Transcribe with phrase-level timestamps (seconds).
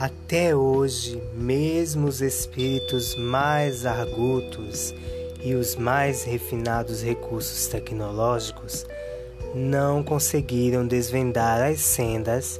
[0.00, 4.94] Até hoje, mesmo os espíritos mais argutos
[5.44, 8.86] e os mais refinados recursos tecnológicos
[9.54, 12.58] não conseguiram desvendar as sendas,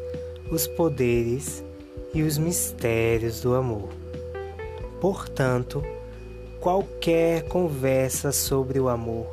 [0.50, 1.64] os poderes
[2.12, 3.88] e os mistérios do amor.
[5.00, 5.82] Portanto,
[6.60, 9.26] qualquer conversa sobre o amor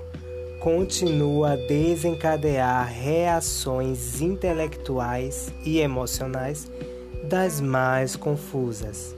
[0.61, 6.71] continua a desencadear reações intelectuais e emocionais
[7.27, 9.13] das mais confusas.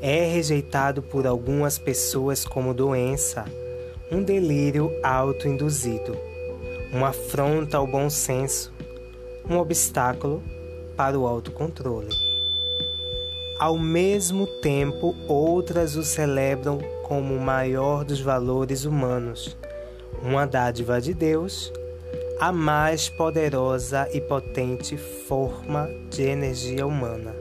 [0.00, 3.44] É rejeitado por algumas pessoas como doença,
[4.12, 6.16] um delírio autoinduzido,
[6.92, 8.72] uma afronta ao bom senso,
[9.50, 10.40] um obstáculo
[10.96, 12.14] para o autocontrole.
[13.58, 19.56] Ao mesmo tempo, outras o celebram como o maior dos valores humanos,
[20.22, 21.72] uma dádiva de Deus
[22.38, 27.34] a mais poderosa e potente forma de energia humana,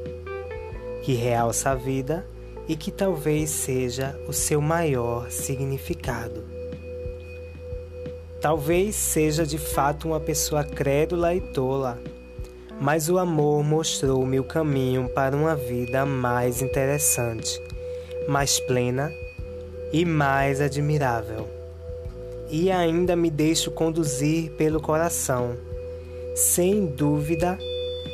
[1.03, 2.25] que realça a vida
[2.67, 6.45] e que talvez seja o seu maior significado.
[8.39, 11.99] Talvez seja de fato uma pessoa crédula e tola,
[12.79, 17.61] mas o amor mostrou-me o caminho para uma vida mais interessante,
[18.29, 19.11] mais plena
[19.91, 21.54] e mais admirável
[22.55, 25.57] e ainda me deixo conduzir pelo coração.
[26.33, 27.59] Sem dúvida,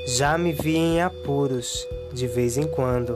[0.08, 3.16] já me vi em apuros de vez em quando.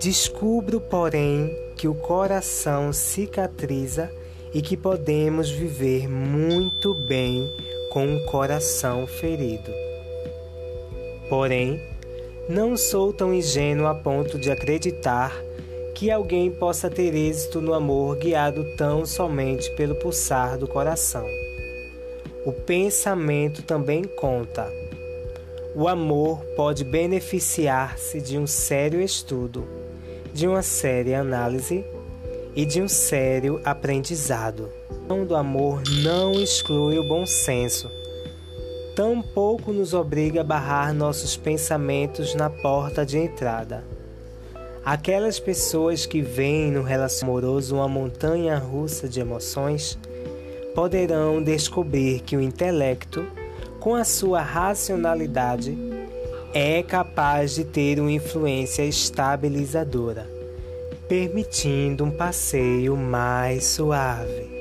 [0.00, 4.10] Descubro, porém, que o coração cicatriza
[4.54, 7.46] e que podemos viver muito bem
[7.92, 9.70] com um coração ferido.
[11.28, 11.82] Porém,
[12.48, 15.36] não sou tão ingênuo a ponto de acreditar
[15.98, 21.26] que alguém possa ter êxito no amor guiado tão somente pelo pulsar do coração.
[22.46, 24.72] O pensamento também conta.
[25.74, 29.66] O amor pode beneficiar-se de um sério estudo,
[30.32, 31.84] de uma séria análise
[32.54, 34.70] e de um sério aprendizado.
[35.08, 37.90] O amor não exclui o bom senso,
[38.94, 43.97] tampouco nos obriga a barrar nossos pensamentos na porta de entrada.
[44.88, 49.98] Aquelas pessoas que veem no relacionamento amoroso uma montanha russa de emoções
[50.74, 53.26] poderão descobrir que o intelecto,
[53.80, 55.76] com a sua racionalidade,
[56.54, 60.26] é capaz de ter uma influência estabilizadora,
[61.06, 64.57] permitindo um passeio mais suave.